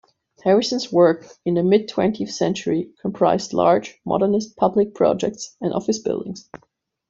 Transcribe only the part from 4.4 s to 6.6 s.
public projects and office buildings.